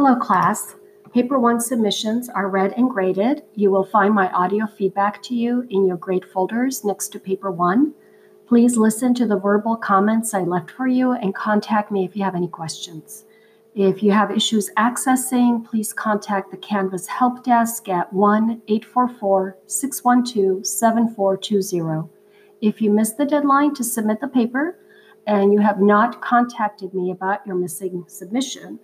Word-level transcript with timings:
Hello, 0.00 0.14
class. 0.14 0.76
Paper 1.12 1.40
one 1.40 1.60
submissions 1.60 2.28
are 2.28 2.48
read 2.48 2.72
and 2.76 2.88
graded. 2.88 3.42
You 3.56 3.72
will 3.72 3.84
find 3.84 4.14
my 4.14 4.30
audio 4.30 4.64
feedback 4.64 5.20
to 5.24 5.34
you 5.34 5.66
in 5.70 5.88
your 5.88 5.96
grade 5.96 6.24
folders 6.24 6.84
next 6.84 7.08
to 7.08 7.18
paper 7.18 7.50
one. 7.50 7.94
Please 8.46 8.76
listen 8.76 9.12
to 9.14 9.26
the 9.26 9.36
verbal 9.36 9.74
comments 9.74 10.34
I 10.34 10.42
left 10.42 10.70
for 10.70 10.86
you 10.86 11.14
and 11.14 11.34
contact 11.34 11.90
me 11.90 12.04
if 12.04 12.14
you 12.14 12.22
have 12.22 12.36
any 12.36 12.46
questions. 12.46 13.24
If 13.74 14.00
you 14.00 14.12
have 14.12 14.30
issues 14.30 14.70
accessing, 14.78 15.64
please 15.64 15.92
contact 15.92 16.52
the 16.52 16.58
Canvas 16.58 17.08
Help 17.08 17.42
Desk 17.42 17.88
at 17.88 18.12
1 18.12 18.62
844 18.68 19.58
612 19.66 20.64
7420. 20.64 22.08
If 22.60 22.80
you 22.80 22.92
missed 22.92 23.18
the 23.18 23.26
deadline 23.26 23.74
to 23.74 23.82
submit 23.82 24.20
the 24.20 24.28
paper 24.28 24.78
and 25.26 25.52
you 25.52 25.58
have 25.58 25.80
not 25.80 26.22
contacted 26.22 26.94
me 26.94 27.10
about 27.10 27.44
your 27.44 27.56
missing 27.56 28.04
submission, 28.06 28.78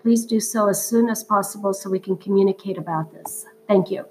please 0.00 0.24
do 0.24 0.40
so 0.40 0.68
as 0.68 0.86
soon 0.86 1.08
as 1.08 1.24
possible 1.24 1.72
so 1.74 1.90
we 1.90 1.98
can 1.98 2.16
communicate 2.16 2.78
about 2.78 3.12
this. 3.12 3.46
Thank 3.66 3.90
you. 3.90 4.04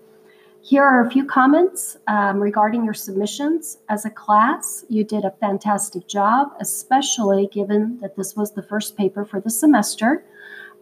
Here 0.62 0.84
are 0.84 1.06
a 1.06 1.10
few 1.10 1.26
comments 1.26 1.96
um, 2.08 2.42
regarding 2.42 2.84
your 2.84 2.94
submissions. 2.94 3.78
As 3.88 4.04
a 4.04 4.10
class, 4.10 4.84
you 4.90 5.06
did 5.06 5.24
a 5.24 5.32
fantastic 5.40 6.08
job, 6.08 6.50
especially 6.60 7.48
given 7.48 7.98
that 8.02 8.18
this 8.18 8.36
was 8.36 8.52
the 8.52 8.64
first 8.64 8.98
paper 8.98 9.24
for 9.24 9.40
the 9.40 9.50
semester. 9.50 10.26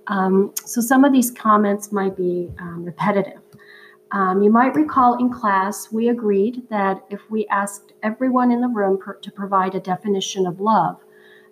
Um, 0.08 0.54
so 0.66 0.82
some 0.82 1.06
of 1.06 1.14
these 1.14 1.30
comments 1.30 1.92
might 1.92 2.18
be 2.18 2.50
um, 2.60 2.84
repetitive. 2.84 3.42
Um, 4.12 4.42
you 4.42 4.50
might 4.50 4.76
recall 4.76 5.18
in 5.18 5.32
class, 5.32 5.92
we 5.92 6.10
agreed 6.10 6.64
that 6.70 7.06
if 7.10 7.22
we 7.30 7.46
asked 7.48 7.94
everyone 8.02 8.52
in 8.52 8.62
the 8.62 8.68
room 8.68 8.98
per- 8.98 9.16
to 9.16 9.32
provide 9.32 9.76
a 9.76 9.80
definition 9.80 10.48
of 10.48 10.60
love, 10.60 10.98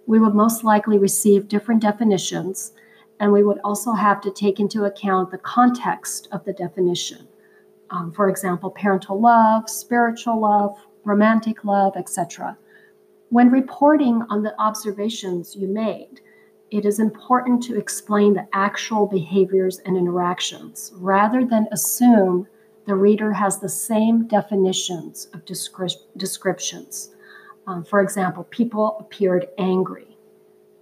we 0.08 0.20
would 0.20 0.34
most 0.34 0.64
likely 0.64 0.98
receive 0.98 1.48
different 1.48 1.82
definitions 1.82 2.74
and 3.20 3.32
we 3.32 3.44
would 3.44 3.60
also 3.64 3.94
have 3.94 4.22
to 4.22 4.32
take 4.32 4.60
into 4.60 4.86
account 4.86 5.32
the 5.32 5.38
context 5.38 6.28
of 6.32 6.44
the 6.46 6.54
definition. 6.54 7.28
Um, 7.90 8.12
for 8.12 8.30
example, 8.30 8.72
parental 8.72 9.20
love, 9.20 9.70
spiritual 9.70 10.40
love, 10.40 10.78
romantic 11.04 11.64
love, 11.64 11.96
etc. 11.96 12.58
When 13.30 13.52
reporting 13.52 14.24
on 14.30 14.44
the 14.44 14.60
observations 14.60 15.56
you 15.56 15.68
made, 15.68 16.22
it 16.72 16.86
is 16.86 17.00
important 17.00 17.62
to 17.64 17.78
explain 17.78 18.34
the 18.34 18.48
actual 18.54 19.06
behaviors 19.06 19.80
and 19.86 19.96
interactions 19.96 20.92
rather 20.96 21.46
than 21.46 21.68
assume 21.72 22.48
the 22.86 22.96
reader 22.96 23.32
has 23.32 23.60
the 23.60 23.70
same 23.70 24.28
definitions 24.28 25.28
of 25.34 25.46
descri- 25.46 25.96
descriptions. 26.18 27.16
Um, 27.68 27.84
for 27.84 28.02
example, 28.02 28.46
people 28.46 28.98
appeared 29.00 29.48
angry, 29.58 30.13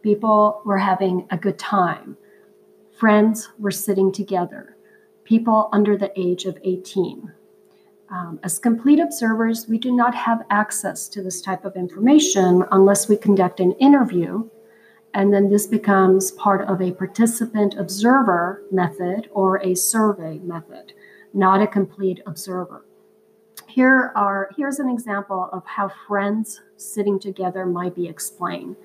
people 0.02 0.62
were 0.66 0.78
having 0.78 1.28
a 1.30 1.38
good 1.38 1.60
time, 1.60 2.18
Friends 3.02 3.50
were 3.58 3.72
sitting 3.72 4.12
together, 4.12 4.78
people 5.24 5.70
under 5.74 5.98
the 5.98 6.12
age 6.16 6.46
of 6.46 6.60
18. 6.64 7.34
Um, 8.12 8.40
as 8.44 8.60
complete 8.60 9.00
observers, 9.00 9.68
we 9.68 9.80
do 9.80 9.92
not 9.92 10.14
have 10.14 10.46
access 10.52 11.08
to 11.10 11.24
this 11.24 11.42
type 11.42 11.66
of 11.66 11.76
information 11.76 12.64
unless 12.70 13.10
we 13.10 13.18
conduct 13.18 13.60
an 13.60 13.72
interview, 13.80 14.48
and 15.16 15.34
then 15.34 15.50
this 15.50 15.66
becomes 15.66 16.30
part 16.34 16.62
of 16.70 16.80
a 16.80 16.92
participant 16.92 17.74
observer 17.76 18.62
method 18.72 19.30
or 19.32 19.60
a 19.64 19.74
survey 19.74 20.38
method, 20.38 20.94
not 21.34 21.60
a 21.60 21.66
complete 21.66 22.22
observer. 22.28 22.86
Here 23.66 24.12
are 24.16 24.52
here's 24.56 24.78
an 24.78 24.90
example 24.90 25.50
of 25.52 25.66
how 25.66 25.90
friends 26.08 26.62
sitting 26.78 27.18
together 27.20 27.66
might 27.66 27.96
be 27.96 28.08
explained. 28.08 28.76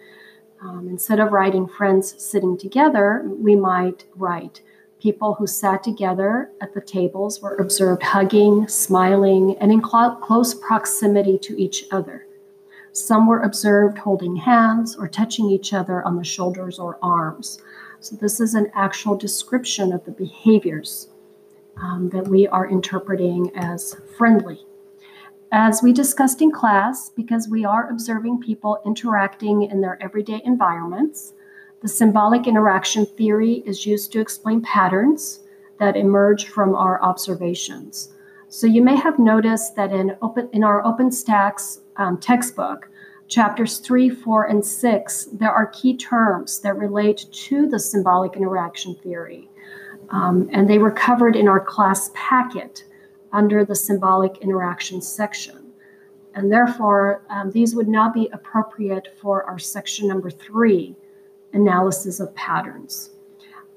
Um, 0.61 0.89
instead 0.89 1.21
of 1.21 1.33
writing 1.33 1.67
friends 1.67 2.15
sitting 2.23 2.57
together, 2.57 3.23
we 3.27 3.55
might 3.57 4.05
write 4.15 4.63
people 4.99 5.35
who 5.35 5.47
sat 5.47 5.83
together 5.83 6.51
at 6.61 6.73
the 6.75 6.81
tables 6.81 7.41
were 7.41 7.57
observed 7.57 8.03
hugging, 8.03 8.67
smiling, 8.67 9.57
and 9.61 9.71
in 9.71 9.85
cl- 9.85 10.17
close 10.17 10.55
proximity 10.55 11.39
to 11.39 11.61
each 11.61 11.85
other. 11.91 12.27
Some 12.93 13.27
were 13.27 13.43
observed 13.43 13.99
holding 13.99 14.37
hands 14.37 14.97
or 14.97 15.07
touching 15.07 15.51
each 15.51 15.75
other 15.75 16.03
on 16.03 16.17
the 16.17 16.25
shoulders 16.25 16.79
or 16.79 16.99
arms. 17.03 17.61
So, 18.01 18.17
this 18.17 18.41
is 18.41 18.55
an 18.55 18.71
actual 18.75 19.17
description 19.17 19.93
of 19.93 20.05
the 20.05 20.13
behaviors 20.13 21.09
um, 21.83 22.09
that 22.11 22.27
we 22.27 22.49
are 22.49 22.67
interpreting 22.67 23.51
as 23.55 23.97
friendly. 24.17 24.65
As 25.53 25.81
we 25.81 25.93
discussed 25.93 26.43
in 26.43 26.51
class, 26.51 27.11
because 27.11 27.49
we 27.49 27.65
are 27.65 27.89
observing 27.89 28.41
people 28.41 28.81
interacting 28.85 29.63
in 29.63 29.81
their 29.81 29.97
everyday 30.03 30.43
environments, 30.45 31.35
the 31.83 31.89
symbolic 31.89 32.49
interaction 32.49 33.07
theory 33.07 33.63
is 33.65 33.87
used 33.87 34.11
to 34.13 34.21
explain 34.21 34.61
patterns 34.63 35.41
that 35.79 35.97
emerge 35.97 36.47
from 36.47 36.75
our 36.75 37.01
observations. 37.01 38.13
So 38.49 38.67
you 38.67 38.83
may 38.83 38.97
have 38.97 39.19
noticed 39.19 39.77
that 39.77 39.93
in, 39.93 40.17
open, 40.21 40.49
in 40.53 40.65
our 40.65 40.83
OpenStax 40.83 41.81
um, 41.97 42.19
textbook, 42.19 42.89
chapters 43.29 43.79
three, 43.79 44.11
four, 44.11 44.45
and 44.45 44.65
six, 44.65 45.29
there 45.33 45.53
are 45.53 45.67
key 45.67 45.97
terms 45.97 46.61
that 46.61 46.77
relate 46.77 47.27
to 47.31 47.69
the 47.69 47.79
symbolic 47.79 48.35
interaction 48.35 48.97
theory. 48.97 49.49
Um, 50.11 50.49
and 50.53 50.69
they 50.69 50.79
were 50.79 50.93
covered 50.93 51.37
in 51.37 51.47
our 51.47 51.61
class 51.61 52.11
packet 52.15 52.85
under 53.33 53.65
the 53.65 53.75
symbolic 53.75 54.39
interaction 54.39 55.01
section. 55.01 55.73
And 56.35 56.53
therefore, 56.53 57.23
um, 57.31 57.51
these 57.51 57.75
would 57.75 57.89
not 57.89 58.13
be 58.13 58.29
appropriate 58.33 59.09
for 59.21 59.45
our 59.45 59.59
section 59.59 60.07
number 60.07 60.31
three, 60.31 60.95
analysis 61.53 62.21
of 62.21 62.35
patterns. 62.35 63.11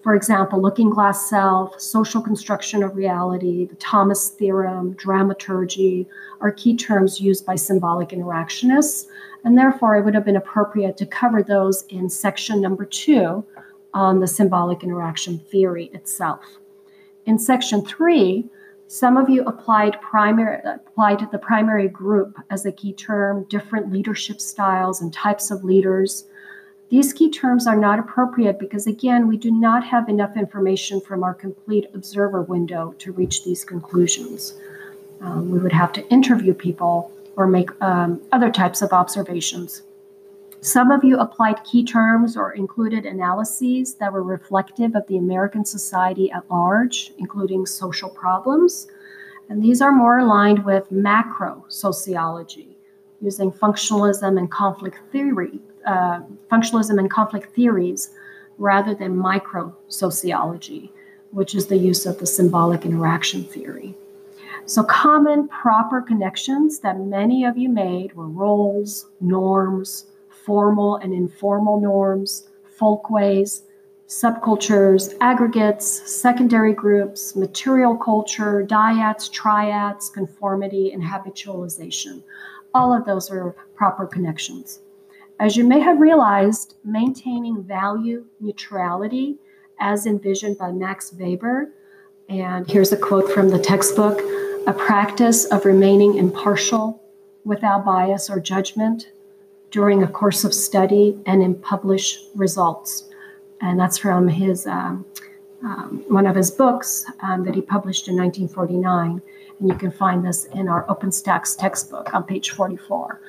For 0.01 0.15
example, 0.15 0.61
looking 0.61 0.89
glass 0.89 1.29
self, 1.29 1.79
social 1.79 2.21
construction 2.21 2.83
of 2.83 2.95
reality, 2.95 3.65
the 3.65 3.75
Thomas 3.75 4.29
theorem, 4.29 4.93
dramaturgy 4.93 6.07
are 6.39 6.51
key 6.51 6.75
terms 6.75 7.19
used 7.19 7.45
by 7.45 7.55
symbolic 7.55 8.09
interactionists, 8.09 9.07
and 9.43 9.57
therefore 9.57 9.97
it 9.97 10.05
would 10.05 10.13
have 10.13 10.25
been 10.25 10.37
appropriate 10.37 10.95
to 10.97 11.05
cover 11.05 11.43
those 11.43 11.83
in 11.89 12.09
section 12.09 12.61
number 12.61 12.85
two 12.85 13.43
on 13.93 14.19
the 14.19 14.27
symbolic 14.27 14.83
interaction 14.83 15.37
theory 15.37 15.89
itself. 15.93 16.45
In 17.25 17.37
section 17.37 17.85
three, 17.85 18.49
some 18.89 19.17
of 19.17 19.29
you 19.29 19.43
applied 19.43 20.01
primary 20.01 20.59
applied 20.65 21.19
the 21.31 21.37
primary 21.37 21.87
group 21.87 22.39
as 22.49 22.65
a 22.65 22.71
key 22.71 22.91
term, 22.91 23.43
different 23.43 23.91
leadership 23.93 24.41
styles 24.41 24.99
and 24.99 25.13
types 25.13 25.51
of 25.51 25.63
leaders. 25.63 26.25
These 26.89 27.13
key 27.13 27.29
terms 27.29 27.67
are 27.67 27.75
not 27.75 27.99
appropriate 27.99 28.57
because, 28.59 28.87
again, 28.87 29.27
we 29.27 29.37
do 29.37 29.51
not 29.51 29.83
have 29.83 30.09
enough 30.09 30.35
information 30.35 31.01
from 31.01 31.23
our 31.23 31.35
complete 31.35 31.85
observer 31.93 32.41
window 32.41 32.95
to 32.97 33.11
reach 33.11 33.45
these 33.45 33.63
conclusions. 33.63 34.55
Um, 35.21 35.51
we 35.51 35.59
would 35.59 35.71
have 35.71 35.93
to 35.93 36.09
interview 36.09 36.55
people 36.55 37.11
or 37.35 37.45
make 37.45 37.69
um, 37.83 38.19
other 38.31 38.49
types 38.49 38.81
of 38.81 38.91
observations. 38.91 39.83
Some 40.61 40.91
of 40.91 41.05
you 41.05 41.17
applied 41.17 41.63
key 41.63 41.85
terms 41.85 42.35
or 42.35 42.51
included 42.51 43.05
analyses 43.05 43.95
that 43.95 44.11
were 44.11 44.23
reflective 44.23 44.93
of 44.93 45.07
the 45.07 45.17
American 45.17 45.63
society 45.63 46.29
at 46.31 46.49
large, 46.51 47.13
including 47.17 47.65
social 47.65 48.09
problems. 48.09 48.87
And 49.47 49.63
these 49.63 49.81
are 49.81 49.93
more 49.93 50.19
aligned 50.19 50.65
with 50.65 50.91
macro 50.91 51.63
sociology, 51.69 52.77
using 53.21 53.53
functionalism 53.53 54.37
and 54.37 54.51
conflict 54.51 54.97
theory, 55.13 55.59
uh, 55.85 56.21
functionalism 56.51 56.99
and 56.99 57.09
conflict 57.09 57.55
theories, 57.55 58.11
rather 58.57 58.93
than 58.93 59.15
micro 59.15 59.73
sociology, 59.87 60.91
which 61.31 61.55
is 61.55 61.67
the 61.67 61.77
use 61.77 62.05
of 62.05 62.19
the 62.19 62.25
symbolic 62.25 62.85
interaction 62.85 63.45
theory. 63.45 63.95
So, 64.65 64.83
common 64.83 65.47
proper 65.47 66.01
connections 66.01 66.79
that 66.79 66.99
many 66.99 67.45
of 67.45 67.57
you 67.57 67.69
made 67.69 68.13
were 68.13 68.27
roles, 68.27 69.07
norms, 69.21 70.08
formal 70.45 70.95
and 70.97 71.13
informal 71.13 71.79
norms, 71.79 72.49
folkways, 72.77 73.63
subcultures, 74.07 75.13
aggregates, 75.21 75.87
secondary 76.11 76.73
groups, 76.73 77.35
material 77.35 77.95
culture, 77.95 78.65
dyads, 78.67 79.31
triads, 79.31 80.09
conformity, 80.09 80.91
and 80.91 81.03
habitualization. 81.03 82.23
All 82.73 82.91
of 82.91 83.05
those 83.05 83.29
are 83.29 83.55
proper 83.75 84.07
connections. 84.07 84.79
As 85.39 85.55
you 85.55 85.63
may 85.63 85.79
have 85.79 85.99
realized, 85.99 86.75
maintaining 86.83 87.63
value 87.63 88.25
neutrality, 88.39 89.37
as 89.79 90.05
envisioned 90.05 90.57
by 90.57 90.71
Max 90.71 91.13
Weber, 91.13 91.71
and 92.27 92.69
here's 92.69 92.91
a 92.91 92.97
quote 92.97 93.31
from 93.31 93.49
the 93.49 93.59
textbook 93.59 94.19
a 94.67 94.73
practice 94.73 95.45
of 95.45 95.65
remaining 95.65 96.15
impartial 96.15 97.01
without 97.43 97.85
bias 97.85 98.29
or 98.29 98.39
judgment 98.39 99.09
during 99.71 100.03
a 100.03 100.07
course 100.07 100.43
of 100.43 100.53
study 100.53 101.17
and 101.25 101.43
in 101.43 101.55
published 101.55 102.29
results. 102.35 103.09
And 103.61 103.79
that's 103.79 103.97
from 103.97 104.27
his 104.27 104.65
um, 104.67 105.05
um, 105.63 106.03
one 106.07 106.25
of 106.25 106.35
his 106.35 106.51
books 106.51 107.05
um, 107.19 107.43
that 107.43 107.53
he 107.55 107.61
published 107.61 108.07
in 108.07 108.15
1949. 108.15 109.21
And 109.59 109.69
you 109.69 109.75
can 109.75 109.91
find 109.91 110.25
this 110.25 110.45
in 110.45 110.69
our 110.69 110.85
OpenStax 110.87 111.57
textbook 111.57 112.13
on 112.13 112.23
page 112.23 112.51
44. 112.51 113.21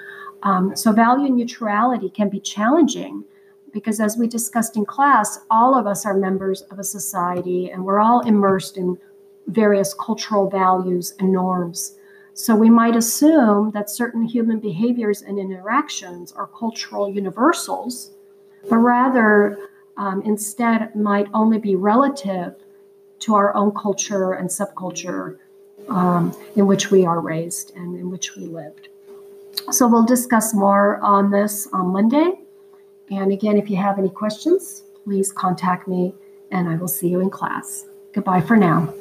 Um, 0.43 0.75
so, 0.77 0.93
value 0.93 1.29
neutrality 1.29 2.09
can 2.09 2.29
be 2.29 2.41
challenging 2.41 3.25
because 3.73 4.01
as 4.01 4.17
we 4.17 4.27
discussed 4.27 4.77
in 4.77 4.85
class, 4.85 5.41
all 5.51 5.79
of 5.79 5.87
us 5.87 6.07
are 6.07 6.15
members 6.15 6.63
of 6.63 6.79
a 6.79 6.85
society 6.85 7.71
and 7.71 7.85
we're 7.85 8.01
all 8.01 8.21
immersed 8.21 8.77
in 8.77 8.99
various 9.49 9.95
cultural 9.95 10.49
values 10.49 11.15
and 11.19 11.33
norms. 11.33 11.97
So 12.35 12.55
we 12.55 12.71
might 12.71 12.97
assume 12.97 13.71
that 13.73 13.91
certain 13.91 14.25
human 14.25 14.61
behaviors 14.61 15.23
and 15.23 15.39
interactions 15.39 16.33
are 16.33 16.47
cultural 16.47 17.09
universals, 17.09 18.13
but 18.69 18.77
rather 18.77 19.59
um, 19.97 20.23
instead 20.23 20.95
might 20.95 21.27
only 21.35 21.59
be 21.59 21.77
relative 21.77 22.55
to 23.21 23.35
our 23.35 23.55
own 23.55 23.73
culture 23.73 24.33
and 24.33 24.49
subculture 24.49 25.39
um, 25.89 26.35
in 26.57 26.67
which 26.67 26.91
we 26.91 27.05
are 27.05 27.21
raised 27.21 27.73
and 27.77 27.99
in 27.99 28.11
which 28.11 28.37
we 28.37 28.47
lived. 28.47 28.89
So 29.71 29.87
we'll 29.87 30.07
discuss 30.07 30.55
more 30.55 30.99
on 31.01 31.31
this 31.31 31.69
on 31.73 31.89
Monday. 31.89 32.41
And 33.11 33.33
again, 33.33 33.59
if 33.59 33.69
you 33.69 33.77
have 33.77 33.99
any 33.99 34.09
questions, 34.09 34.85
please 35.05 35.33
contact 35.33 35.89
me 35.89 36.15
and 36.51 36.69
I 36.69 36.77
will 36.77 36.89
see 36.89 37.09
you 37.09 37.21
in 37.21 37.31
class. 37.31 37.87
Goodbye 38.13 38.41
for 38.41 38.57
now. 38.57 38.93